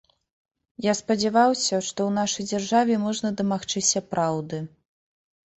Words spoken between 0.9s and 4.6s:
спадзяваўся, што ў нашай дзяржаве можна дамагчыся праўды.